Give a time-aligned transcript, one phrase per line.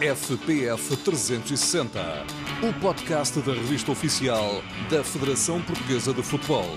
[0.00, 1.98] FPF 360,
[2.62, 6.68] o podcast da revista oficial da Federação Portuguesa de Futebol.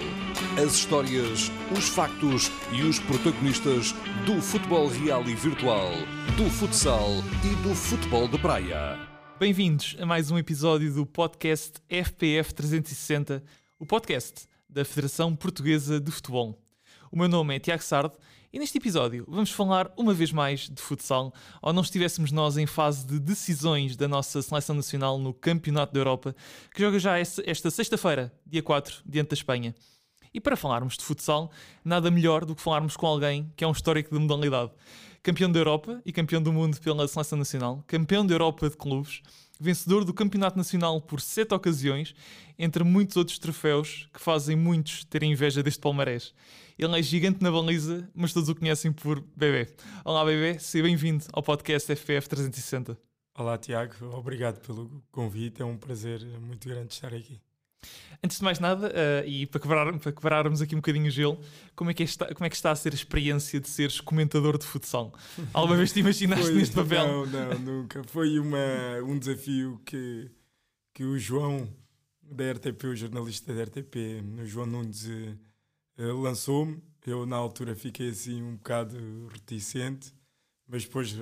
[0.57, 3.91] As histórias, os factos e os protagonistas
[4.25, 5.91] do futebol real e virtual,
[6.37, 7.09] do futsal
[7.43, 8.97] e do futebol de praia.
[9.37, 13.43] Bem-vindos a mais um episódio do podcast FPF 360,
[13.77, 16.57] o podcast da Federação Portuguesa de Futebol.
[17.11, 18.17] O meu nome é Tiago Sardo
[18.51, 22.65] e neste episódio vamos falar uma vez mais de futsal, ou não estivéssemos nós em
[22.65, 26.35] fase de decisões da nossa seleção nacional no Campeonato da Europa,
[26.73, 29.75] que joga já esta sexta-feira, dia 4, diante da Espanha.
[30.33, 31.51] E para falarmos de futsal,
[31.83, 34.71] nada melhor do que falarmos com alguém que é um histórico de modalidade.
[35.21, 39.21] Campeão da Europa e campeão do mundo pela seleção nacional, campeão da Europa de clubes,
[39.59, 42.15] vencedor do Campeonato Nacional por sete ocasiões,
[42.57, 46.33] entre muitos outros troféus que fazem muitos terem inveja deste palmarés.
[46.77, 49.67] Ele é gigante na baliza, mas todos o conhecem por Bebê.
[50.05, 52.97] Olá, Bebê, seja bem-vindo ao podcast FPF 360.
[53.37, 57.41] Olá, Tiago, obrigado pelo convite, é um prazer muito grande estar aqui.
[58.21, 61.39] Antes de mais nada, uh, e para, quebrar, para quebrarmos aqui um bocadinho o gelo,
[61.73, 64.57] como é, que está, como é que está a ser a experiência de seres comentador
[64.57, 65.13] de futsal?
[65.53, 67.07] Alguma vez te imaginaste Foi, neste papel?
[67.07, 68.03] Não, não, nunca.
[68.03, 68.57] Foi uma,
[69.05, 70.29] um desafio que,
[70.93, 71.73] que o João
[72.21, 73.95] da RTP, o jornalista da RTP,
[74.41, 76.81] o João Nunes, uh, lançou-me.
[77.05, 78.95] Eu, na altura, fiquei assim um bocado
[79.31, 80.13] reticente,
[80.67, 81.17] mas depois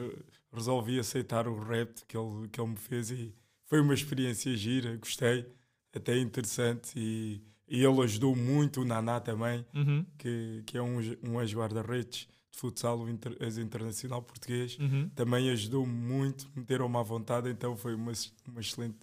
[0.52, 3.33] resolvi aceitar o rap que ele, que ele me fez e
[3.67, 5.45] foi uma experiência gira, gostei
[5.93, 10.05] até interessante e, e ele ajudou muito o Naná também, uhum.
[10.17, 15.09] que, que é um, um ex-guarda-redes de futsal, inter, ex-internacional português, uhum.
[15.09, 18.11] também ajudou muito, meteram-me à vontade, então foi uma,
[18.47, 18.97] uma excelente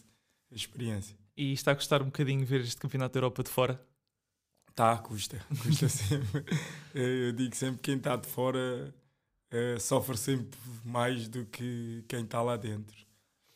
[0.51, 1.17] experiência.
[1.37, 3.85] E está a gostar um bocadinho ver este campeonato da Europa de fora?
[4.75, 6.45] Tá, custa, custa sempre.
[6.95, 8.93] Eu digo sempre que quem está de fora
[9.53, 12.97] uh, sofre sempre mais do que quem está lá dentro,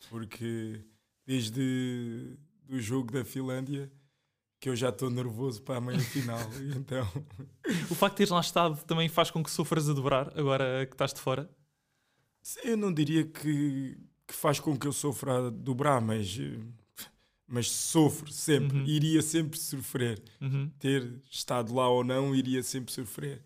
[0.09, 0.81] porque
[1.25, 2.37] desde
[2.69, 3.91] do jogo da Finlândia
[4.59, 6.39] que eu já estou nervoso para a meia final.
[6.75, 7.07] então...
[7.89, 10.93] O facto de teres lá estado também faz com que sofras a dobrar agora que
[10.93, 11.49] estás de fora?
[12.63, 16.37] Eu não diria que, que faz com que eu sofra a dobrar, mas,
[17.47, 18.79] mas sofro sempre.
[18.79, 18.85] Uhum.
[18.85, 20.21] Iria sempre sofrer.
[20.41, 20.69] Uhum.
[20.77, 23.41] Ter estado lá ou não, iria sempre sofrer.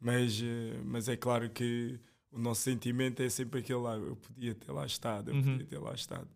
[0.00, 0.40] Mas,
[0.84, 1.98] mas é claro que
[2.32, 3.96] o nosso sentimento é sempre aquele lá.
[3.96, 5.42] Eu podia ter lá estado, eu Uhum.
[5.42, 6.28] podia ter lá estado.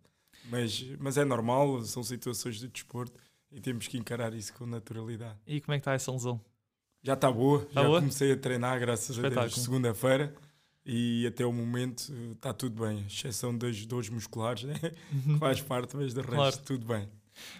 [0.49, 3.19] Mas, mas é normal, são situações de desporto
[3.51, 5.37] e temos que encarar isso com naturalidade.
[5.45, 6.39] E como é que está essa lesão?
[7.01, 7.99] Já está boa, Tá já boa?
[7.99, 9.61] comecei a treinar, graças a Deus, Espetáculo.
[9.63, 10.35] segunda-feira
[10.85, 14.73] e até o momento está tudo bem, exceção das dores musculares, né?
[15.23, 16.57] que faz parte, mas de resto Claro.
[16.65, 17.07] tudo bem.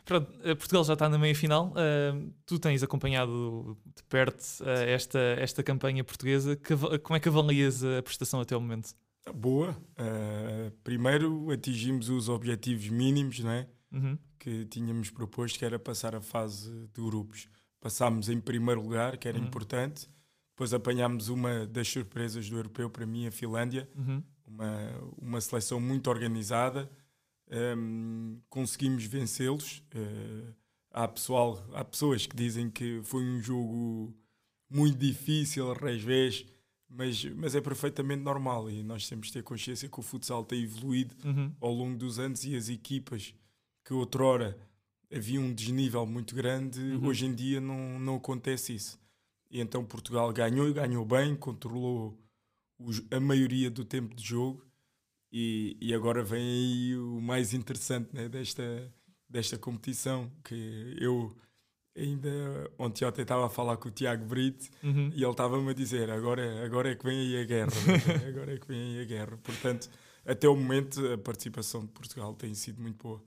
[0.04, 1.68] Pronto, eh, Portugal já está na meia final.
[1.72, 6.54] Uh, tu tens acompanhado de perto uh, esta, esta campanha portuguesa.
[6.58, 8.94] Que, como é que avalias a prestação até o momento?
[9.34, 13.68] Boa, uh, primeiro atingimos os objetivos mínimos não é?
[13.92, 14.18] Uhum.
[14.38, 17.48] que tínhamos proposto, que era passar a fase de grupos.
[17.82, 19.46] Passámos em primeiro lugar, que era Uhum.
[19.46, 20.08] importante.
[20.54, 23.90] Depois apanhámos uma das surpresas do europeu para mim, a Finlândia.
[23.98, 24.24] Uhum.
[24.48, 26.90] uma, uma seleção muito organizada,
[27.52, 29.82] Hum, conseguimos vencê-los.
[29.92, 30.54] Eh,
[30.92, 34.16] há, pessoal, há pessoas que dizem que foi um jogo
[34.70, 36.46] muito difícil, revés,
[36.90, 40.64] mas, mas é perfeitamente normal e nós temos de ter consciência que o futsal tem
[40.64, 41.54] evoluído Uhum.
[41.62, 43.34] ao longo dos anos e as equipas
[43.86, 44.58] que outrora
[45.12, 49.00] havia um desnível muito grande, hoje em dia não, não acontece isso.
[49.50, 52.16] E então Portugal ganhou e ganhou bem, controlou
[52.78, 54.64] os- a maioria do tempo de jogo
[55.32, 58.94] e, e agora vem aí o mais interessante né, desta,
[59.28, 61.36] desta competição, que eu
[62.00, 65.12] ainda ontem ontem estava a falar com o Tiago Brito Uhum.
[65.14, 68.28] e ele estava-me a dizer agora, agora é que vem aí a guerra, né?
[68.30, 69.38] agora é que vem aí a guerra.
[69.44, 69.90] Portanto,
[70.26, 73.22] até o momento a participação de Portugal tem sido muito boa.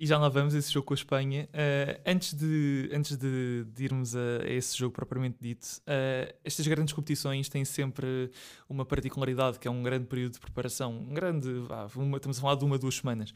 [0.00, 1.46] E já lá vamos esse jogo com a Espanha.
[1.52, 6.94] Uh, antes de, antes de, irmos a, a esse jogo propriamente dito, uh, estas grandes
[6.94, 8.30] competições têm sempre
[8.66, 10.96] uma particularidade, que é um grande período de preparação.
[10.96, 13.32] Um grande, vá, uma, estamos a falar de uma, duas semanas.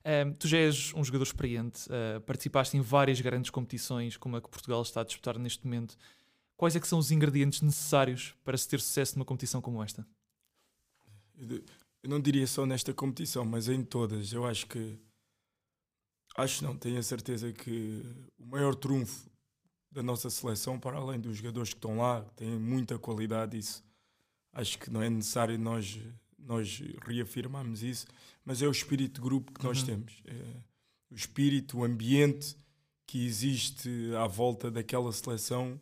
[0.00, 4.42] Uh, tu já és um jogador experiente, uh, participaste em várias grandes competições, como a
[4.42, 5.96] que Portugal está a disputar neste momento.
[6.56, 10.04] Quais é que são os ingredientes necessários para se ter sucesso numa competição como esta?
[12.02, 14.32] Eu não diria só nesta competição, mas em todas.
[14.32, 14.98] Eu acho que.
[16.38, 18.02] Acho não, tenho a certeza que
[18.38, 19.28] o maior trunfo
[19.90, 23.82] da nossa seleção, para além dos jogadores que estão lá, que têm muita qualidade, isso
[24.52, 25.98] acho que não é necessário nós,
[26.38, 28.06] nós reafirmarmos isso,
[28.44, 29.86] mas é o espírito de grupo que nós Uhum.
[29.86, 30.22] temos.
[30.26, 30.56] É
[31.10, 32.56] o espírito, o ambiente
[33.06, 35.80] que existe à volta daquela seleção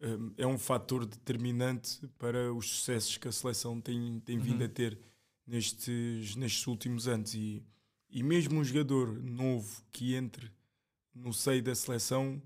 [0.00, 4.66] hum, é um fator determinante para os sucessos que a seleção tem, tem vindo Uhum.
[4.66, 4.98] a ter
[5.46, 7.34] nestes, nestes últimos anos.
[7.34, 7.62] E,
[8.10, 10.50] e mesmo um jogador novo que entre
[11.14, 12.40] no seio da seleção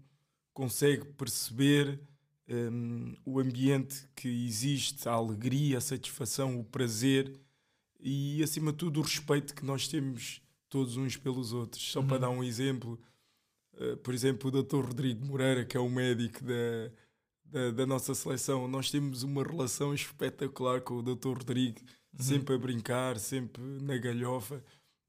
[0.52, 2.00] consegue perceber
[2.48, 7.40] um, o ambiente que existe, a alegria, a satisfação, o prazer
[8.00, 11.82] e, acima de tudo, o respeito que nós temos todos uns pelos outros.
[11.90, 12.06] Só uhum.
[12.08, 12.98] para dar um exemplo,
[13.74, 14.84] uh, por exemplo, o Dr.
[14.84, 16.90] Rodrigo Moreira, que é o médico da,
[17.44, 21.28] da, da, nossa seleção, nós temos uma relação espetacular com o Dr.
[21.28, 22.24] Rodrigo, uhum.
[22.24, 24.62] sempre a brincar, sempre na galhofa.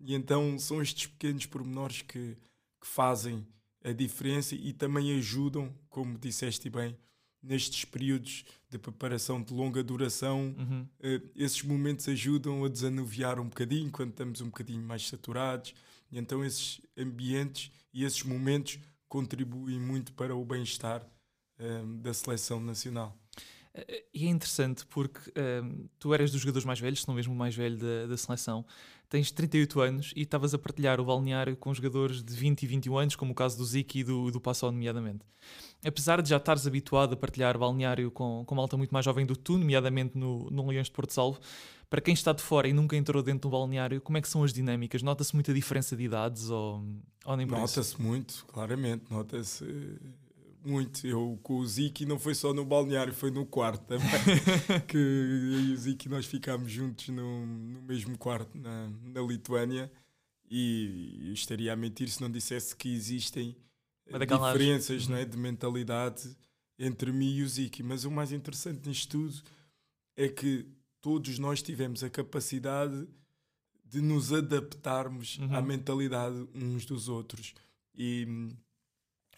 [0.06, 2.38] E então são estes pequenos pormenores que,
[2.82, 3.48] que fazem
[3.84, 6.98] a diferença e também ajudam, como disseste bem,
[7.42, 10.88] nestes períodos de preparação de longa duração, uhum.
[11.00, 15.74] uh, esses momentos ajudam a desanuviar um bocadinho quando estamos um bocadinho mais saturados.
[16.12, 22.60] E então esses ambientes e esses momentos contribuem muito para o bem-estar uh, da seleção
[22.60, 23.18] nacional.
[24.14, 25.32] E é interessante porque
[25.64, 28.18] um, tu eras dos jogadores mais velhos, se não mesmo o mais velho da, da
[28.18, 28.64] seleção,
[29.14, 32.98] tens 38 anos e estavas a partilhar o balneário com jogadores de 20 e 21
[32.98, 35.24] anos, como o caso do Ziki e do, do Passau, nomeadamente.
[35.86, 39.24] Apesar de já estares habituado a partilhar balneário com, com uma alta muito mais jovem
[39.24, 41.40] do que tu, nomeadamente no, no Leões de Porto Salvo,
[41.92, 44.44] para quem está de fora e nunca entrou dentro do balneário, como é que são
[44.44, 45.04] as dinâmicas?
[45.04, 46.84] Nota-se muita diferença de idades ou,
[47.24, 49.04] ou nem Nota-se muito, claramente.
[49.12, 49.64] Nota-se
[50.64, 51.06] muito.
[51.06, 54.10] Eu com o Ziki não foi só no balneário, foi no quarto também.
[54.88, 59.92] que eu e o Ziki nós ficámos juntos no, no mesmo quarto na, na Lituânia.
[60.50, 63.56] E estaria a mentir se não dissesse que existem
[64.06, 65.16] diferenças uhum.
[65.16, 66.36] é, de mentalidade
[66.78, 67.82] entre mim e o Ziki.
[67.82, 69.42] Mas o mais interessante nisto tudo
[70.16, 70.68] é que
[71.02, 73.08] todos nós tivemos a capacidade
[73.84, 75.56] de nos adaptarmos uhum.
[75.56, 77.54] à mentalidade uns dos outros.
[77.96, 78.28] E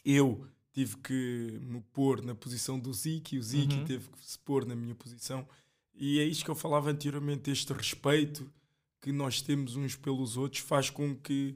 [0.03, 3.85] eu tive que me pôr na posição do Ziki, o Ziki uhum.
[3.85, 5.47] teve que se pôr na minha posição.
[5.93, 8.51] E é isto que eu falava anteriormente: este respeito
[8.99, 11.55] que nós temos uns pelos outros faz com que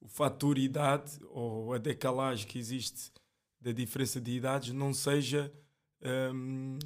[0.00, 3.12] o fator idade ou a decalagem que existe
[3.60, 5.52] da diferença de idades não seja
[6.02, 6.78] um,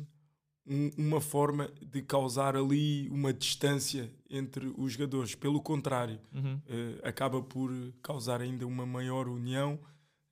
[0.98, 5.34] uma forma de causar ali uma distância entre os jogadores.
[5.34, 6.54] Pelo contrário, uhum.
[6.54, 7.70] uh, acaba por
[8.02, 9.80] causar ainda uma maior união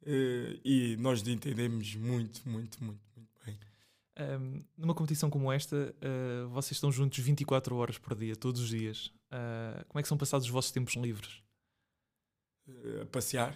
[0.02, 3.58] Uh, e nós entendemos muito, muito, muito, muito bem.
[4.18, 8.68] Um, numa competição como esta, uh, vocês estão juntos 24 horas por dia, todos os
[8.68, 9.06] dias.
[9.30, 11.42] Uh, como é que são passados os vossos tempos livres?
[13.00, 13.54] a passear.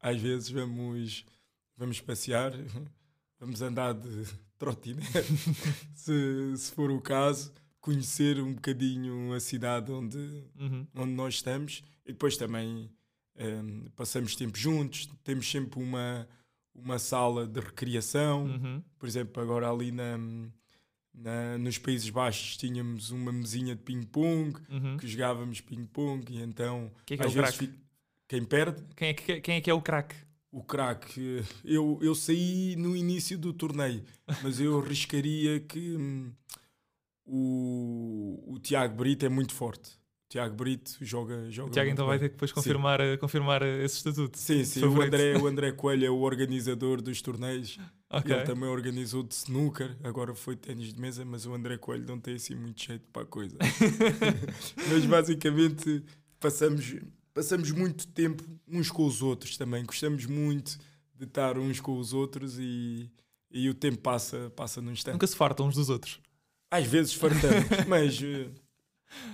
[0.00, 1.24] Às vezes vamos,
[1.76, 2.52] vamos passear,
[3.38, 4.26] vamos andar de
[4.58, 5.08] trotinete,
[5.94, 10.18] se, se for o caso, conhecer um bocadinho a cidade onde,
[10.58, 10.86] uhum.
[10.94, 12.90] onde nós estamos e depois também
[13.38, 16.26] um, passamos tempo juntos, temos sempre uma,
[16.74, 18.46] uma sala de recreação.
[18.46, 18.82] Uhum.
[18.98, 20.18] Por exemplo, agora ali na,
[21.14, 24.96] na, nos Países Baixos tínhamos uma mesinha de ping-pong, uhum.
[24.96, 27.70] que jogávamos ping-pong, e então quem é, que é o vezes
[28.28, 28.82] quem perde.
[28.96, 30.16] Quem é que, quem é, que é o craque?
[30.50, 34.02] O craque, eu, eu saí no início do torneio,
[34.42, 36.32] mas eu arriscaria que hum,
[37.24, 39.90] o, o Tiago Brito é muito forte.
[40.28, 41.50] Tiago Brito joga.
[41.50, 44.36] joga o Tiago então vai ter que depois confirmar, confirmar esse estatuto.
[44.36, 44.84] Sim, sim.
[44.84, 47.78] O André, o André Coelho é o organizador dos torneios.
[48.10, 48.34] Okay.
[48.34, 49.96] Ele também organizou de snooker.
[50.02, 53.22] Agora foi ténis de mesa, mas o André Coelho não tem assim muito jeito para
[53.22, 53.56] a coisa.
[54.90, 56.02] mas basicamente
[56.40, 56.96] passamos,
[57.32, 59.84] passamos muito tempo uns com os outros também.
[59.84, 60.76] Gostamos muito
[61.14, 63.08] de estar uns com os outros e,
[63.50, 65.14] e o tempo passa, passa num instante.
[65.14, 66.20] Nunca se fartam uns dos outros.
[66.70, 68.48] Às vezes fartamos, mas eh,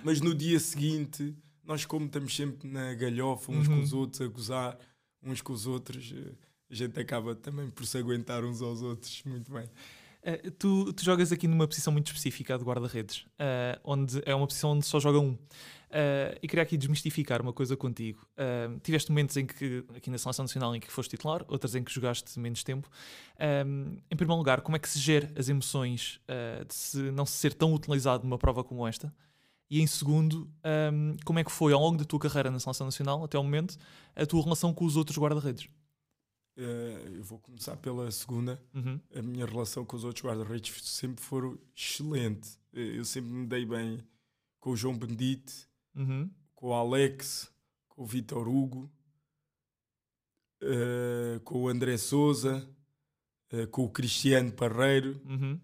[0.03, 3.77] mas no dia seguinte, nós, como estamos sempre na galhofa uns uhum.
[3.77, 4.79] com os outros, a gozar
[5.23, 6.33] uns com os outros, eh,
[6.71, 9.69] a gente acaba também por se aguentar uns aos outros muito bem.
[10.23, 14.47] Uh, tu, tu, jogas aqui numa posição muito específica de guarda-redes, uh, onde é uma
[14.47, 15.33] posição onde só joga um.
[15.33, 18.25] Uh, e queria aqui desmistificar uma coisa contigo.
[18.83, 21.93] tiveste momentos em que, aqui na Seleção Nacional, em que foste titular, outros em que
[21.93, 22.89] jogaste menos tempo.
[24.11, 26.19] em primeiro lugar, como é que se gera as emoções
[26.67, 29.13] de se não se ser tão utilizado numa prova como esta?
[29.73, 30.53] E em segundo,
[30.93, 33.43] um, como é que foi ao longo da tua carreira na Seleção Nacional, até o
[33.43, 33.79] momento,
[34.15, 35.65] a tua relação com os outros guarda-redes?
[36.59, 38.63] Uh, eu vou começar pela segunda.
[38.75, 39.01] Uhum.
[39.15, 42.51] A minha relação com os outros guarda-redes sempre foi excelente.
[42.75, 44.07] Eh, eu sempre me dei bem
[44.61, 46.31] com o João Bendite, uhum.
[46.55, 47.51] com o Alex,
[47.89, 48.93] com o Vitor Hugo,
[50.63, 52.69] uh, com o André Souza,
[53.55, 55.19] uh, com o Cristiano Parreiro.
[55.25, 55.59] Uhum.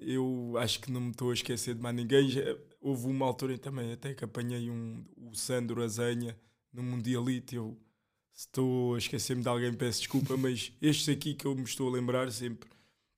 [0.00, 2.30] eu acho que não me estou a esquecer de mais ninguém.
[2.84, 6.36] Houve uma altura também até que apanhei um, o Sandro Azenha
[6.70, 7.56] no Mundialite.
[7.56, 7.78] Eu
[8.30, 11.92] estou a esquecer-me de alguém, peço desculpa, mas estes aqui que eu me estou a
[11.92, 12.68] lembrar sempre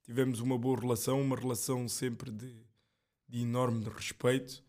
[0.04, 2.54] tivemos uma boa relação, uma relação sempre de,
[3.28, 4.62] de enorme respeito.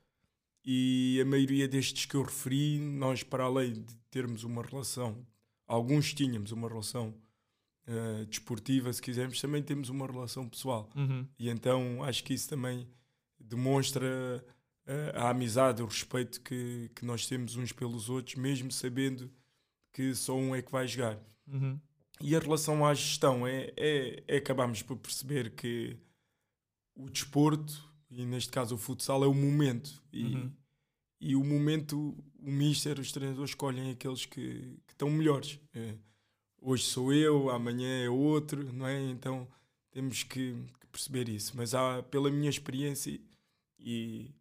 [0.66, 5.24] e a maioria destes que eu referi, nós, para além de termos uma relação,
[5.68, 7.14] alguns tínhamos uma relação
[7.88, 10.90] uh, desportiva, se quisermos, também temos uma relação pessoal.
[10.96, 11.28] Uhum.
[11.38, 12.88] E então acho que isso também
[13.40, 14.44] demonstra
[15.16, 19.30] a amizade, o respeito que, que nós temos uns pelos outros, mesmo sabendo
[19.92, 21.20] que só um é que vai jogar.
[21.48, 21.80] Uhum.
[22.22, 25.98] E a relação à gestão é, é, é acabarmos por perceber que
[26.96, 30.02] o desporto, e neste caso o futsal, é o momento.
[30.12, 30.52] E, Uhum.
[31.22, 35.60] e o momento, o Mister, os treinadores escolhem aqueles que, que estão melhores.
[35.74, 35.96] É,
[36.62, 39.00] hoje sou eu, amanhã é outro, não é?
[39.10, 39.48] Então
[39.92, 41.54] temos que, que perceber isso.
[41.56, 43.20] Mas há, pela minha experiência
[43.80, 44.34] e,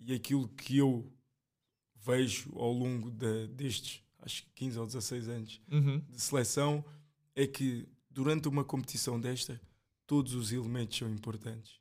[0.00, 1.10] e aquilo que eu
[1.96, 5.98] vejo ao longo de, destes, acho que 15 ou 16 anos Uhum.
[6.08, 6.84] de seleção,
[7.34, 9.60] é que durante uma competição desta,
[10.06, 11.78] todos os elementos são importantes.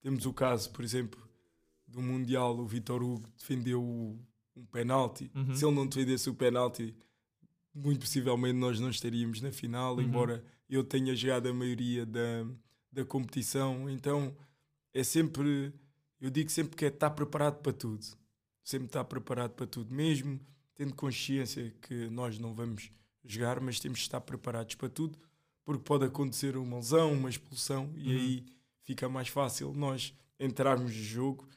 [0.00, 1.20] Temos o caso, por exemplo,
[1.86, 5.30] do Mundial, o Vitor Hugo defendeu um penalti.
[5.34, 5.54] Uhum.
[5.54, 6.94] Se ele não defendesse o penalti,
[7.74, 10.02] muito possivelmente nós não estaríamos na final, Uhum.
[10.02, 12.46] embora eu tenha jogado a maioria da,
[12.92, 13.88] da competição.
[13.90, 14.34] Então
[14.94, 15.72] é sempre,
[16.22, 18.04] eu digo sempre que é estar preparado para tudo.
[18.64, 20.40] Sempre estar preparado para tudo, mesmo
[20.74, 22.90] tendo consciência que nós não vamos
[23.24, 25.18] jogar, mas temos de estar preparados para tudo,
[25.64, 28.16] porque pode acontecer uma lesão, uma expulsão, e Uhum.
[28.20, 28.46] aí
[28.84, 31.48] fica mais fácil nós entrarmos no jogo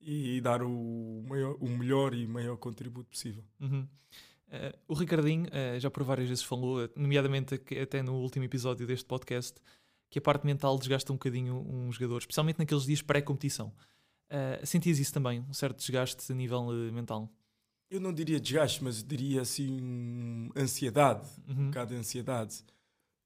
[0.00, 3.44] e dar o, maior, o melhor e maior contributo possível.
[3.58, 3.86] Uhum.
[4.48, 9.04] Eh, o Ricardinho eh, já por várias vezes falou, nomeadamente até no último episódio deste
[9.04, 9.60] podcast,
[10.08, 13.72] que a parte mental desgasta um bocadinho um jogador, especialmente naqueles dias pré-competição.
[14.30, 17.28] Uh, sentias isso também, um certo desgaste a nível eh, mental?
[17.90, 21.66] Eu não diria desgaste, mas diria assim um, ansiedade, um Uhum.
[21.66, 22.62] bocado de ansiedade.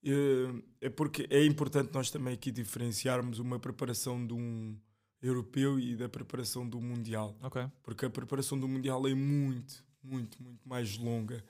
[0.03, 4.75] É, é porque é importante nós também aqui diferenciarmos uma preparação de um
[5.21, 7.37] europeu e da preparação do mundial.
[7.43, 7.63] Ok.
[7.83, 11.43] porque a preparação do Mundial é muito, muito, muito mais longa.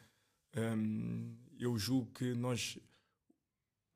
[0.56, 2.78] Hum, eu julgo que nós,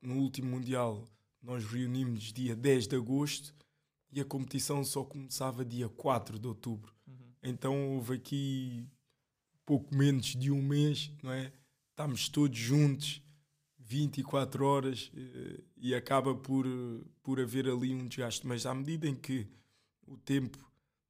[0.01, 1.05] no último Mundial,
[1.41, 3.53] nós reunimos dia 10 de agosto
[4.11, 6.93] e a competição só começava dia 4 de outubro.
[7.07, 7.13] Uhum.
[7.43, 8.87] Então houve aqui
[9.65, 11.51] pouco menos de um mês, não é?
[11.91, 13.21] Estamos todos juntos
[13.77, 16.65] 24 horas eh, e acaba por,
[17.23, 18.45] por haver ali um desgaste.
[18.45, 19.47] Mas à medida em que
[20.07, 20.57] o tempo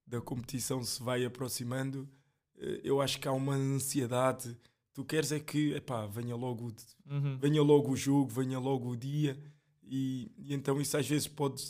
[0.07, 2.09] da competição se vai aproximando,
[2.57, 4.57] eh, eu acho que há uma ansiedade.
[4.93, 6.73] Tu queres é que epá, venha, logo,
[7.09, 7.37] Uhum.
[7.37, 9.37] venha logo o jogo, venha logo o dia,
[9.83, 11.63] e, e então isso às vezes pode.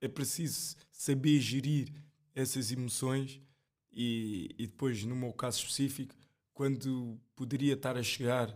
[0.00, 1.92] É preciso saber gerir
[2.34, 3.40] essas emoções,
[3.92, 6.14] e, e depois, no meu caso específico,
[6.52, 8.54] quando poderia estar a chegar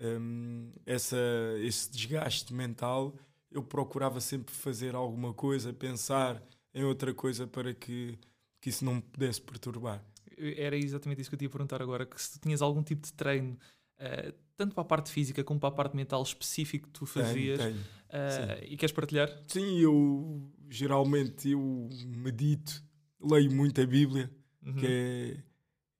[0.00, 1.18] hum, essa,
[1.60, 3.14] esse desgaste mental,
[3.50, 6.42] eu procurava sempre fazer alguma coisa, pensar
[6.74, 8.18] em outra coisa para que,
[8.60, 10.02] que isso não me pudesse perturbar.
[10.38, 13.02] Era exatamente isso que eu te ia perguntar agora, que se tu tinhas algum tipo
[13.02, 13.58] de treino,
[13.98, 17.58] eh, tanto para a parte física como para a parte mental específico que tu fazias,
[17.58, 17.86] Tenho, tenho.
[18.10, 19.28] Eh, e queres partilhar?
[19.46, 22.82] Sim, eu geralmente eu medito,
[23.20, 24.74] leio muito a Bíblia, Uhum.
[24.74, 25.36] que, é,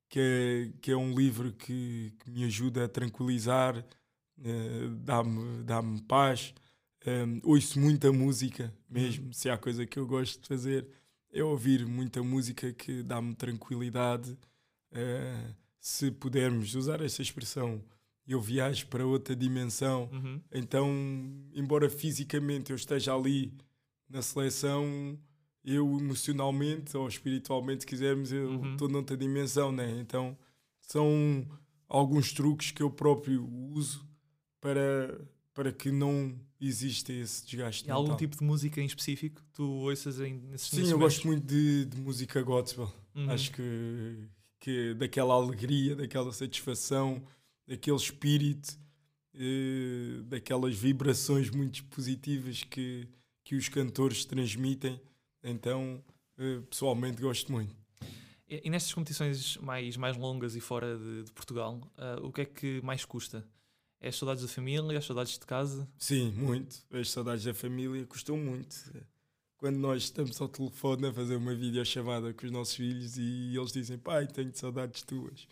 [0.09, 3.83] que, é, que é um livro que, que me ajuda a tranquilizar,
[4.43, 6.53] eh, dá-me dá paz.
[7.07, 10.85] Um, ouço muita música mesmo, se há coisa que eu gosto de fazer
[11.31, 14.37] é ouvir muita música que dá-me tranquilidade.
[14.91, 17.81] Eh, se pudermos usar essa expressão,
[18.33, 20.09] eu viajo para outra dimensão.
[20.11, 20.41] Uhum.
[20.53, 20.87] Então,
[21.53, 23.53] embora fisicamente eu esteja ali
[24.09, 25.17] na seleção,
[25.63, 28.71] eu emocionalmente ou espiritualmente, se quisermos, eu Uhum.
[28.73, 29.99] estou noutra dimensão, né?
[29.99, 30.37] Então,
[30.81, 31.45] são
[31.87, 34.07] alguns truques que eu próprio uso
[34.61, 35.19] para,
[35.53, 37.87] para que não exista esse desgaste.
[37.87, 40.91] E há algum tipo de música em específico que tu ouças em, nesses Sim, nesses
[40.91, 42.91] eu gosto muito de, de música gospel.
[43.15, 43.29] Uhum.
[43.31, 44.17] Acho que,
[44.59, 47.23] que daquela alegria, daquela satisfação,
[47.69, 48.79] daquele espírito,
[49.35, 53.07] eh, daquelas vibrações muito positivas que,
[53.43, 54.99] que os cantores transmitem.
[55.43, 56.03] Então,
[56.39, 57.75] eh, pessoalmente, gosto muito.
[58.47, 62.41] E, e nestas competições mais, mais longas e fora de, de Portugal, ah, o que
[62.41, 63.47] é que mais custa?
[64.01, 65.87] É as saudades da família, as saudades de casa?
[65.97, 66.77] Sim, muito.
[66.89, 68.75] As saudades da família custam muito.
[69.57, 73.73] Quando nós estamos ao telefone a fazer uma videochamada com os nossos filhos e eles
[73.73, 75.45] dizem, pai, tenho saudades tuas.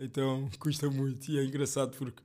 [0.00, 1.30] Então custa muito.
[1.30, 2.22] E é engraçado porque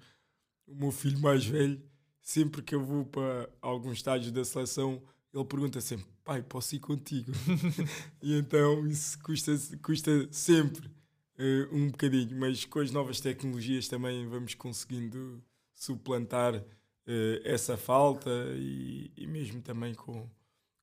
[0.68, 1.82] o meu filho mais velho,
[2.22, 5.02] sempre que eu vou para algum estágio da seleção,
[5.34, 7.32] ele pergunta sempre, pai, posso ir contigo?
[8.22, 9.54] e então isso custa,
[9.84, 10.90] custa sempre
[11.38, 12.38] eh, um bocadinho.
[12.40, 16.64] Mas com as novas tecnologias também vamos conseguindo suplantar
[17.08, 20.30] eh, essa falta e, e mesmo também com,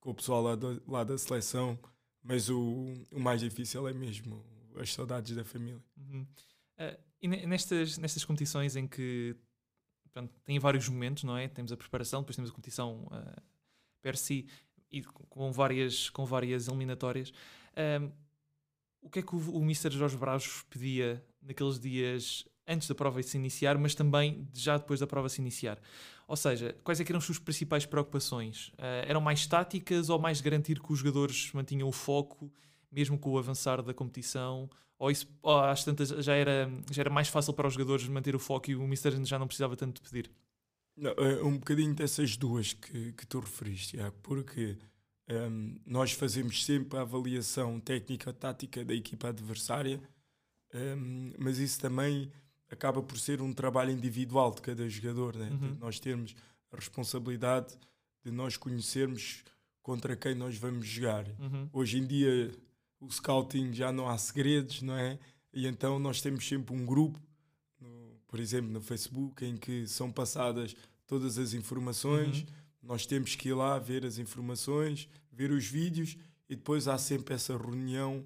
[0.00, 1.78] com o pessoal lá, do- lá da seleção.
[2.22, 4.44] Mas o, o mais difícil é mesmo
[4.76, 5.82] as saudades da família.
[5.96, 6.26] Uhum.
[6.78, 9.36] Uh, e nestas, nestas competições em que
[10.12, 11.48] pronto, tem vários momentos, não é?
[11.48, 13.42] Temos a preparação, depois temos a competição uh,
[14.02, 14.46] per si
[14.90, 17.32] e com várias, com várias eliminatórias.
[18.00, 18.10] Um,
[19.00, 19.90] o que é que o, o Mr.
[19.90, 25.06] Jorge Brazos pedia naqueles dias antes da prova se iniciar, mas também já depois da
[25.06, 25.80] prova se iniciar?
[26.28, 28.68] Ou seja, quais é eram as suas principais preocupações?
[28.68, 32.52] Uh, eram mais táticas ou mais garantir que os jogadores mantinham o foco,
[32.92, 34.68] mesmo com o avançar da competição?
[34.98, 38.36] Ou, isso, ou às tantas já era, já era mais fácil para os jogadores manter
[38.36, 39.24] o foco e o Mr.
[39.24, 40.30] já não precisava tanto de pedir?
[40.96, 44.78] Não, é um bocadinho dessas duas que, que tu referiste, Tiago, porque
[45.28, 50.00] um, nós fazemos sempre a avaliação técnica-tática da equipa adversária,
[50.74, 52.30] um, mas isso também
[52.70, 55.50] acaba por ser um trabalho individual de cada jogador, né?
[55.50, 55.72] Uhum.
[55.74, 56.34] de nós termos
[56.70, 57.74] a responsabilidade
[58.24, 59.44] de nós conhecermos
[59.82, 61.26] contra quem nós vamos jogar.
[61.38, 61.68] Uhum.
[61.72, 62.50] Hoje em dia
[63.02, 65.18] o scouting já não há segredos, não é?
[65.52, 67.20] E então nós temos sempre um grupo
[68.32, 70.74] por exemplo, no Facebook, em que são passadas
[71.06, 72.38] todas as informações.
[72.38, 72.46] Uhum.
[72.82, 76.16] Nós temos que ir lá ver as informações, ver os vídeos
[76.48, 78.24] e depois há sempre essa reunião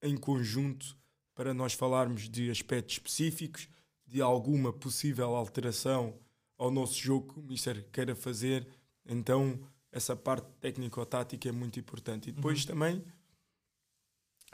[0.00, 0.96] em conjunto
[1.34, 3.68] para nós falarmos de aspectos específicos,
[4.06, 6.14] de alguma possível alteração
[6.56, 8.64] ao nosso jogo que o Mister queira fazer.
[9.04, 9.58] Então,
[9.90, 12.28] essa parte técnico-tática é muito importante.
[12.28, 12.66] E depois uhum.
[12.68, 13.04] também,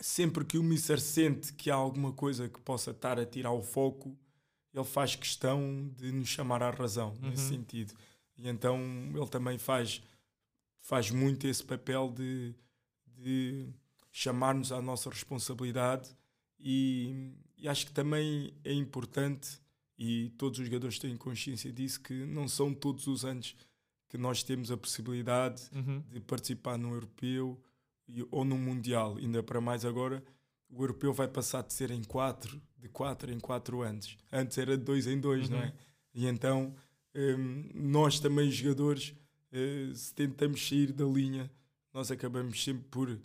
[0.00, 3.62] sempre que o Mister sente que há alguma coisa que possa estar a tirar o
[3.62, 4.16] foco,
[4.74, 7.30] ele faz questão de nos chamar à razão uhum.
[7.30, 7.94] nesse sentido.
[8.36, 8.78] E então
[9.14, 10.02] ele também faz,
[10.80, 12.54] faz muito esse papel de,
[13.06, 13.68] de
[14.12, 16.14] chamar-nos à nossa responsabilidade
[16.58, 19.60] e, e, acho que também é importante
[19.98, 23.56] e todos os jogadores têm consciência disso que não são todos os anos
[24.08, 26.02] que nós temos a possibilidade uhum.
[26.10, 27.60] de participar no europeu
[28.30, 30.22] ou no mundial ainda para mais agora
[30.68, 34.18] o europeu vai passar de ser em 4, de 4 em 4 anos.
[34.32, 35.56] Antes era de 2 em 2, uhum.
[35.56, 35.72] não é?
[36.12, 36.74] E então
[37.14, 39.14] um, nós também, jogadores,
[39.52, 41.50] uh, se tentamos sair da linha,
[41.92, 43.18] nós acabamos sempre por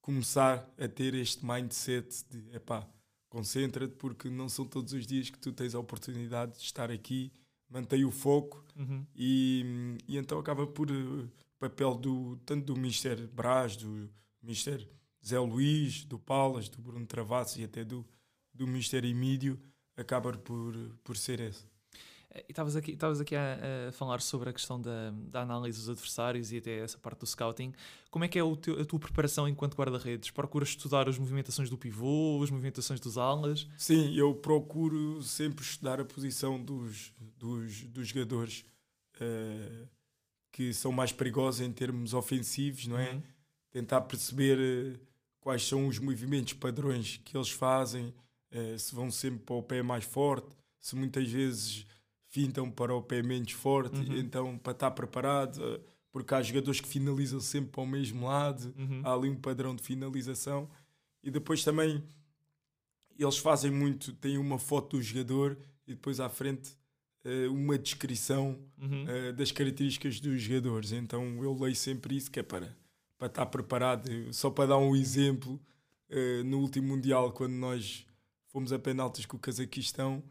[0.00, 2.86] começar a ter este mindset de epá,
[3.28, 7.32] concentra-te porque não são todos os dias que tu tens a oportunidade de estar aqui,
[7.70, 9.06] mantém o foco uhum.
[9.14, 9.64] e,
[10.06, 14.08] e então acaba por uh, papel do tanto do Mister Brás, do
[14.42, 14.86] Mister
[15.26, 18.04] Zé Luís, do Palas, do Bruno Travassos e até do,
[18.52, 19.58] do Mister Emílio,
[19.96, 21.64] acaba por, por ser esse.
[22.30, 25.88] Eh, estavas aqui, estavas aqui a, a, falar sobre a questão da, da análise dos
[25.88, 27.72] adversários e até essa parte do scouting.
[28.10, 30.30] Como é que é teu, a tua preparação enquanto guarda-redes?
[30.30, 33.66] Procuras estudar as movimentações do pivô, as movimentações dos alas?
[33.78, 38.64] Sim, eu procuro sempre estudar a posição dos, dos, dos jogadores
[39.20, 39.88] uh,
[40.52, 43.12] que são mais perigosos em termos ofensivos, não é?
[43.12, 43.22] Uhum.
[43.70, 45.00] Tentar perceber uh,
[45.40, 48.14] quais são os movimentos padrões que eles fazem,
[48.54, 51.84] eh, se vão sempre para o pé mais forte, se muitas vezes
[52.28, 54.16] fintam para o pé menos forte, uhum.
[54.16, 55.80] então para estar preparado, eh,
[56.12, 59.02] porque há jogadores que finalizam sempre para o mesmo lado, uhum.
[59.04, 60.70] há ali um padrão de finalização,
[61.20, 62.02] e depois também
[63.18, 66.76] eles fazem muito, têm uma foto do jogador e depois à frente
[67.24, 69.04] uh, uma descrição uhum.
[69.04, 70.92] uh, das características dos jogadores.
[70.92, 72.76] Então eu leio sempre isso que é para
[73.16, 74.10] para estar preparado.
[74.32, 75.60] Só para dar um exemplo,
[76.10, 78.06] uh, no último Mundial, quando nós
[78.48, 80.22] fomos a penaltis com o Cazaquistão,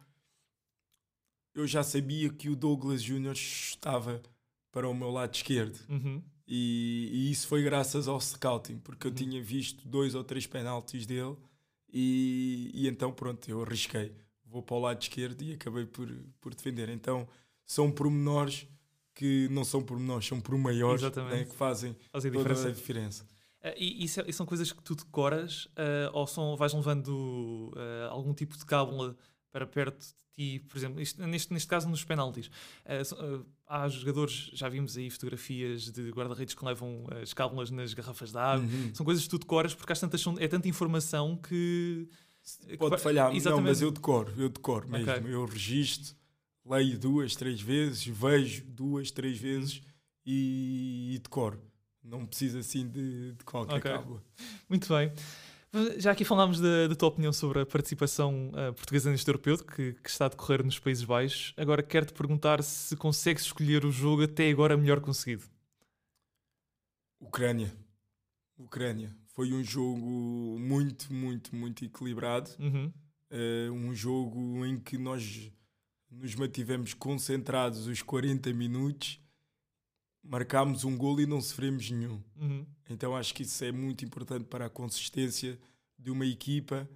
[1.56, 4.22] eu já sabia que o Douglas Júnior estava
[4.72, 5.80] para o meu lado esquerdo.
[5.90, 6.22] Uhum.
[6.48, 9.16] E, e, isso foi graças ao scouting, porque eu uhum.
[9.16, 11.38] tinha visto dois ou três penaltis dele
[11.92, 14.12] e, e, então pronto, eu arrisquei.
[14.54, 16.08] Vou para o lado esquerdo e acabei por,
[16.40, 16.88] por defender.
[16.90, 17.28] Então
[17.66, 18.68] são pormenores
[19.16, 22.62] que não são por nós, são por maiores né, que fazem, fazem a diferença.
[22.62, 23.24] Toda a diferença.
[23.64, 27.72] Uh, e, isso, é, e, são coisas que tu decoras uh, ou são, vais levando
[27.76, 29.16] uh, algum tipo de cábula
[29.52, 32.52] para perto de ti, por exemplo, isto, neste, neste caso nos penaltis.
[33.66, 38.38] há jogadores, já vimos aí fotografias de guarda-redes que levam as cábulas nas garrafas de
[38.38, 38.66] água.
[38.66, 38.94] Uhum.
[38.94, 42.08] São coisas que tu decoras porque há tantas, é tanta informação que.
[42.78, 43.64] Pode falhar, exatamente.
[43.64, 45.12] não, mas eu decoro, eu decoro mesmo.
[45.12, 45.34] Okay.
[45.34, 46.16] Eu registro
[46.66, 49.82] leio duas, três vezes, vejo duas, três vezes
[50.26, 51.62] e, e decoro.
[52.04, 53.92] Não precisa assim de, de qualquer okay.
[53.92, 54.22] cábula.
[54.68, 55.12] Muito bem.
[55.98, 59.94] Já aqui falámos da, da, tua opinião sobre a participação uh, portuguesa neste europeu, que,
[59.94, 61.52] que, está a decorrer nos Países Baixos.
[61.58, 65.46] Agora quero-te perguntar se consegues escolher o jogo até agora melhor conseguido.
[67.20, 67.74] Ucrânia.
[68.56, 69.16] Ucrânia.
[69.34, 72.52] Foi um jogo muito, muito, muito equilibrado.
[72.60, 72.94] Uhum.
[73.32, 75.52] Uh, um jogo em que nós
[76.10, 79.20] nos mantivemos concentrados os 40 minutos,
[80.24, 82.22] marcámos um gol e não sofremos nenhum.
[82.36, 82.66] Uhum.
[82.88, 85.60] Então acho que isso é muito importante para a consistência
[85.98, 86.88] de uma equipa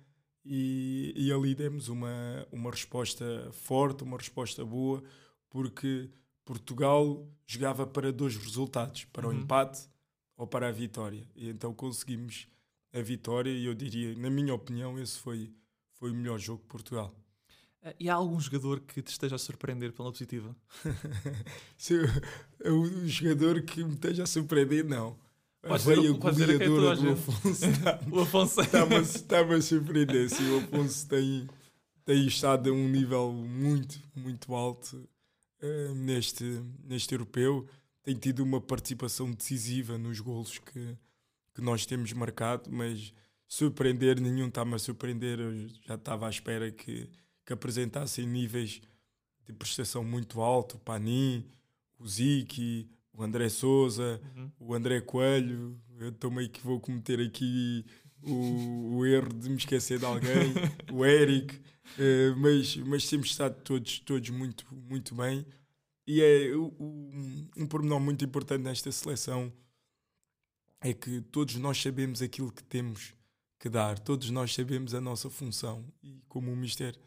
[0.46, 5.04] e, e ali demos uma, uma resposta forte, uma resposta boa,
[5.50, 6.08] porque
[6.46, 9.34] Portugal jogava para dois resultados, para uhum.
[9.34, 9.90] o empate
[10.38, 11.28] ou para a vitória.
[11.36, 12.48] E então conseguimos
[12.94, 15.52] a vitória e eu diria, na minha opinião, esse foi,
[15.94, 17.14] foi o melhor jogo de Portugal.
[17.82, 20.56] Eh, e há algum jogador que te esteja a surpreender pela positiva?
[22.64, 25.18] o, o jogador que me esteja a surpreender, não.
[25.62, 27.66] Pode Veio a goleadora do Afonso.
[28.12, 30.30] o Afonso está-me a surpreender.
[30.30, 31.48] Sim, o Afonso tem,
[32.06, 34.96] tem estado a um nível muito, muito alto
[35.62, 36.44] uh, neste,
[36.86, 37.68] neste europeu.
[38.08, 40.98] Tem tido uma participação decisiva nos golos que,
[41.54, 43.14] que nós temos marcado, mas
[43.46, 45.42] surpreender, nenhum está-me a surpreender.
[45.42, 47.10] Eu já estava à espera que,
[47.46, 48.80] que apresentassem níveis
[49.46, 50.78] de prestação muito alto.
[50.78, 51.44] O Panin,
[52.00, 54.52] o Ziki, o André Souza, uhum.
[54.58, 55.78] o André Coelho.
[56.00, 57.84] Eu meio que vou cometer aqui
[58.22, 60.54] o, o erro de me esquecer de alguém,
[60.94, 65.46] o Eric, uh, mas, mas temos estado todos, todos muito, muito bem.
[66.08, 66.74] E é o,
[67.58, 69.52] um pormenor muito importante nesta seleção
[70.80, 73.14] é que todos nós sabemos aquilo que temos
[73.60, 75.86] que dar, todos nós sabemos a nossa função.
[76.02, 76.98] E como o Mister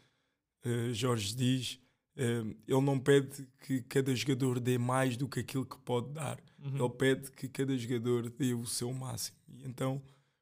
[0.65, 1.79] uh, Jorge diz,
[2.15, 6.39] ele não pede que cada jogador dê mais do que aquilo que pode dar.
[6.59, 6.85] Uhum.
[6.85, 9.37] Ele pede que cada jogador dê o seu máximo.
[9.47, 10.01] E então,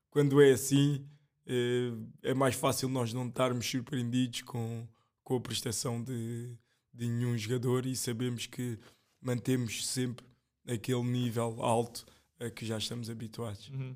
[0.09, 1.05] quando é assim,
[1.45, 1.91] eh,
[2.23, 4.87] é mais fácil nós não estarmos surpreendidos com,
[5.23, 6.57] com a prestação de,
[6.93, 8.77] de nenhum jogador e sabemos que
[9.21, 10.25] mantemos sempre
[10.67, 12.05] aquele nível alto
[12.39, 13.69] a que já estamos habituados.
[13.69, 13.95] Uhum.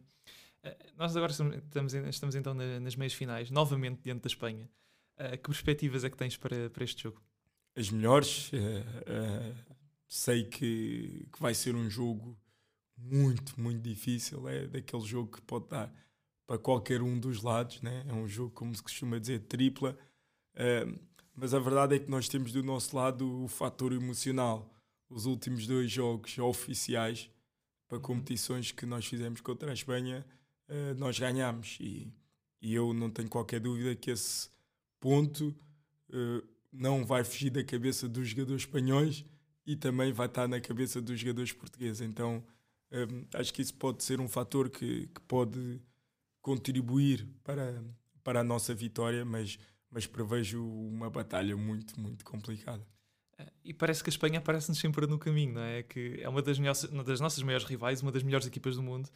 [0.63, 4.69] Eh, nós agora estamos, estamos então nas meias finais, novamente diante da Espanha.
[5.17, 7.21] Uh, que perspectivas é que tens para, para este jogo?
[7.75, 8.51] as melhores.
[8.51, 9.75] Uh, uh,
[10.07, 12.37] sei que, que vai ser um jogo
[12.97, 14.47] muito, muito difícil.
[14.47, 15.93] É daquele jogo que pode dar
[16.45, 17.81] para qualquer um dos lados.
[17.81, 18.05] Né?
[18.07, 19.97] É um jogo, como se costuma dizer, tripla.
[20.55, 20.99] Uh,
[21.35, 24.69] mas a verdade é que nós temos do nosso lado o fator emocional.
[25.09, 27.29] Os últimos dois jogos oficiais
[27.87, 28.03] para uhum.
[28.03, 30.25] competições que nós fizemos contra a Espanha,
[30.97, 31.77] nós ganhamos.
[31.79, 32.11] E,
[32.61, 34.49] e eu não tenho qualquer dúvida que esse
[34.99, 35.55] ponto
[36.71, 39.23] não vai fugir da cabeça dos jogadores espanhóis
[39.65, 42.01] e também vai estar na cabeça dos jogadores portugueses.
[42.01, 42.43] Então
[42.93, 45.81] um, acho que isso pode ser um fator que, que pode
[46.41, 47.83] contribuir para,
[48.23, 49.57] para a nossa vitória, mas,
[49.93, 52.85] mas prevejo uma batalha muito, muito complicada.
[53.37, 55.83] Eh, e parece que a Espanha aparece-nos sempre no caminho, não é?
[55.83, 58.83] Que é uma das, melhores, uma das nossas maiores rivais, uma das melhores equipas do
[58.83, 59.09] mundo.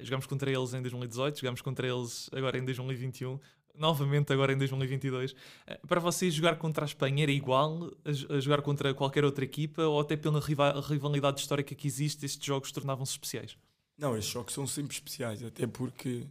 [0.00, 3.38] Jogamos contra eles em 2018, jogamos contra eles agora em 2021
[3.76, 5.34] novamente agora em 2022.
[5.66, 9.82] Eh, para vocês, jogar contra a Espanha era igual a jogar contra qualquer outra equipa
[9.82, 13.56] ou até pela rivalidade histórica que existe, estes jogos tornavam-se especiais?
[13.98, 16.26] Não, estes jogos são sempre especiais, até porque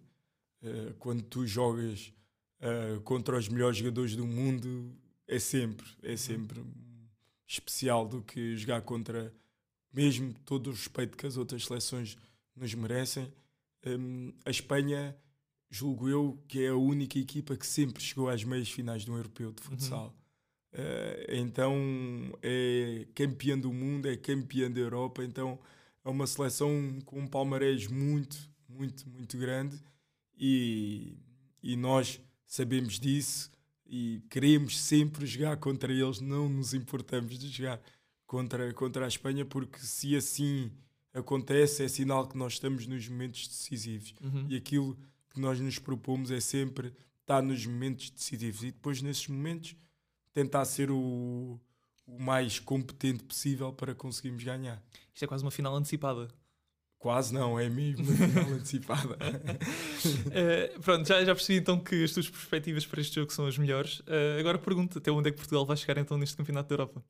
[0.63, 2.13] uh, quando tu jogas
[2.63, 4.95] uh, contra os melhores jogadores do mundo,
[5.28, 6.17] é sempre, é uhum.
[6.17, 6.63] sempre
[7.47, 9.34] especial do que jogar contra,
[9.91, 12.17] mesmo todo o respeito que as outras seleções
[12.56, 13.32] nos merecem.
[13.86, 15.15] Um, a Espanha
[15.69, 19.17] julgo eu que é a única equipa que sempre chegou às meias finais de um
[19.17, 20.06] europeu de futsal.
[20.06, 20.13] Uhum.
[20.73, 21.76] Uh, então
[22.41, 25.60] é campeã do mundo, é campeã da Europa, então
[26.04, 29.80] é uma seleção com um palmarés muito, muito, muito grande
[30.38, 31.17] e,
[31.62, 32.19] e nós
[32.53, 33.49] sabemos disso
[33.83, 37.81] e queremos sempre jogar contra eles, não nos importamos de jogar
[38.27, 40.71] contra, contra a Espanha, porque se assim
[41.11, 44.13] acontece, é sinal que nós estamos nos momentos decisivos.
[44.21, 44.45] Uhum.
[44.47, 44.95] E aquilo
[45.31, 49.75] que nós nos propomos é sempre estar nos momentos decisivos e depois, nesses momentos,
[50.31, 51.59] tentar ser o,
[52.05, 54.79] o mais competente possível para conseguirmos ganhar.
[55.11, 56.27] Isto é quase uma final antecipada.
[57.03, 58.05] Quase não, é mesmo
[58.55, 59.17] antecipada.
[59.17, 63.57] uh, pronto, já, já percebi então que as tuas perspectivas para este jogo são as
[63.57, 63.99] melhores.
[63.99, 67.03] Uh, agora pergunto até onde é que Portugal vai chegar então neste Campeonato da Europa?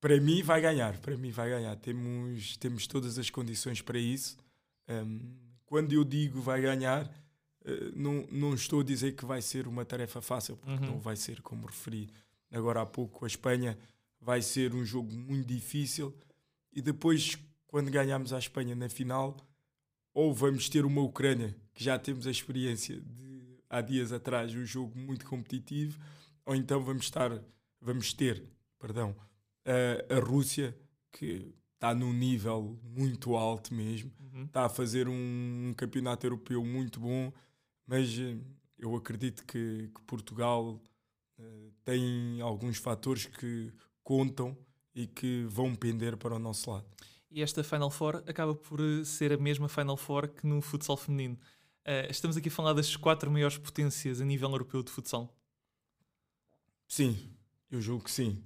[0.00, 1.74] Para mim vai ganhar, para mim vai ganhar.
[1.74, 4.36] Temos, temos todas as condições para isso.
[4.88, 5.18] Um,
[5.66, 9.84] quando eu digo vai ganhar, uh, não, não estou a dizer que vai ser uma
[9.84, 10.92] tarefa fácil, porque uhum.
[10.92, 12.08] não vai ser, como referi
[12.48, 13.76] agora há pouco, a Espanha
[14.20, 16.16] vai ser um jogo muito difícil.
[16.72, 17.36] E depois,
[17.74, 19.36] quando ganharmos a Espanha na final,
[20.14, 24.64] ou vamos ter uma Ucrânia, que já temos a experiência de há dias atrás, um
[24.64, 25.98] jogo muito competitivo,
[26.46, 27.32] ou então vamos estar,
[27.80, 28.44] vamos ter,
[28.78, 29.16] perdão,
[29.64, 30.72] a, a Rússia,
[31.10, 34.44] que está num nível muito alto mesmo, uhum.
[34.44, 37.32] está a fazer um, um, campeonato europeu muito bom,
[37.84, 38.36] mas eh,
[38.78, 40.80] eu acredito que, que Portugal
[41.40, 43.72] uh, tem alguns fatores que
[44.04, 44.56] contam
[44.94, 46.86] e que vão pender para o nosso lado.
[47.34, 50.96] E esta Final Four acaba por eh, ser a mesma Final Four que no futsal
[50.96, 51.34] feminino.
[51.84, 55.36] Uh, estamos aqui a falar das quatro maiores potências a nível europeu de futsal.
[56.86, 57.18] Sim,
[57.68, 58.40] eu julgo que sim.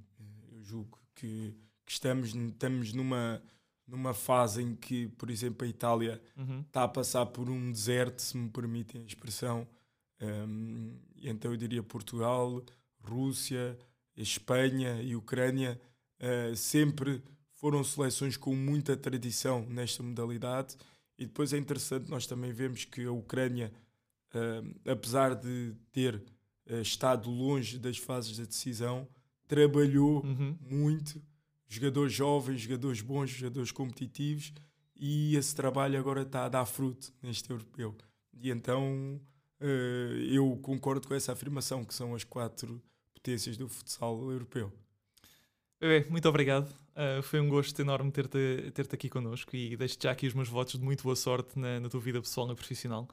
[0.50, 3.42] Eu julgo que, que estamos, estamos numa,
[3.86, 6.60] numa fase em que, por exemplo, a Itália Uhum.
[6.60, 9.68] está a passar por um deserto, se me permitem a expressão.
[10.18, 12.64] Um, e então eu diria Portugal,
[13.02, 13.78] Rússia,
[14.16, 15.78] Espanha e Ucrânia
[16.22, 17.22] uh, sempre
[17.60, 20.76] foram seleções com muita tradição nesta modalidade.
[21.18, 23.72] E depois é interessante, nós também vemos que a Ucrânia,
[24.32, 26.14] uh, apesar de ter
[26.70, 29.08] uh, estado longe das fases da decisão,
[29.46, 30.56] trabalhou Uhum.
[30.60, 31.20] muito.
[31.66, 34.52] Jogadores jovens, jogadores bons, jogadores competitivos,
[34.96, 37.94] e esse trabalho agora está a dar fruto neste europeu.
[38.32, 39.20] E então
[39.60, 42.80] eh, eu concordo com essa afirmação, que são as quatro
[43.12, 44.72] potências do futsal europeu.
[45.80, 46.68] Bebê, muito obrigado.
[46.96, 50.48] Uh, foi um gosto enorme ter-te ter aqui connosco e deixo-te já aqui os meus
[50.48, 53.08] votos de muito boa sorte na, na tua vida pessoal e profissional.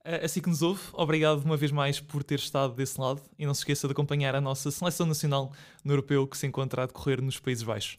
[0.00, 3.44] Uh, assim que nos ouve, obrigado uma vez mais por ter estado desse lado e
[3.44, 5.52] não se esqueça de acompanhar a nossa seleção nacional
[5.84, 7.98] no europeu que se encontra a decorrer nos Países Baixos.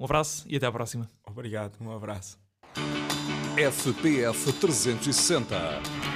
[0.00, 1.10] Um abraço e até à próxima.
[1.26, 2.38] Obrigado, um abraço.
[3.56, 5.54] FPF 360,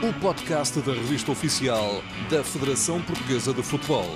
[0.00, 4.08] o podcast da revista oficial da Federação Portuguesa de Futebol.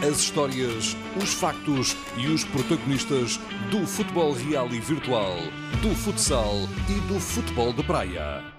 [0.00, 5.36] As histórias, os factos e os protagonistas do futebol real e virtual,
[5.82, 6.54] do futsal
[6.88, 8.55] e do futebol de praia.